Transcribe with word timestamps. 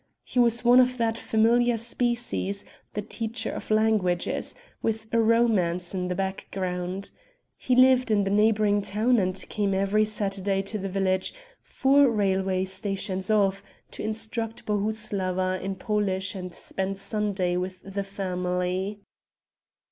He 0.23 0.39
was 0.39 0.65
one 0.65 0.79
of 0.79 0.97
that 0.97 1.15
familiar 1.15 1.77
species, 1.77 2.65
the 2.95 3.03
teacher 3.03 3.51
of 3.51 3.69
languages 3.69 4.55
with 4.81 5.05
a 5.13 5.19
romance 5.19 5.93
in 5.93 6.07
the 6.07 6.15
background; 6.15 7.11
he 7.55 7.75
lived 7.75 8.09
in 8.09 8.23
the 8.23 8.31
neighouring 8.31 8.81
town 8.81 9.19
and 9.19 9.35
came 9.49 9.75
every 9.75 10.03
Saturday 10.05 10.63
to 10.63 10.79
the 10.79 10.89
village, 10.89 11.35
four 11.61 12.09
railway 12.09 12.65
stations 12.65 13.29
off, 13.29 13.63
to 13.91 14.01
instruct 14.01 14.65
Bohuslawa 14.65 15.61
in 15.61 15.75
Polish 15.75 16.33
and 16.33 16.51
spend 16.55 16.97
Sunday 16.97 17.55
with 17.55 17.83
the 17.83 18.03
family. 18.03 19.01